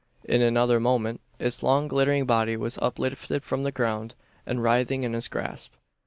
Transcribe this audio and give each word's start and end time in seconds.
In 0.23 0.41
another 0.41 0.79
moment 0.79 1.21
its 1.37 1.61
long 1.61 1.87
glittering 1.87 2.25
body 2.25 2.57
was 2.57 2.79
uplifted 2.81 3.43
from 3.43 3.61
the 3.61 3.71
ground, 3.71 4.15
and 4.47 4.63
writhing 4.63 5.03
in 5.03 5.13
his 5.13 5.27
grasp. 5.27 5.73